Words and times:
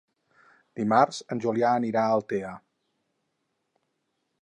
Dimarts 0.79 1.19
en 1.35 1.43
Julià 1.45 1.75
anirà 1.83 2.07
a 2.07 2.17
Altea. 2.17 2.57